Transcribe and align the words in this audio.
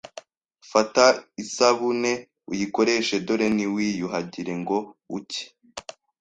Fata 0.71 1.05
isabuneuyikoreshe 1.43 3.15
dore 3.25 3.47
Ntiwiyuhagira 3.55 4.53
ngo 4.61 4.77
uke. 5.17 5.43